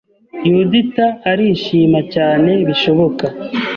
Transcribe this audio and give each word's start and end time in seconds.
Yudita 0.51 1.05
arishima 1.31 1.99
cyane 2.13 2.51
bishoboka 2.67 3.25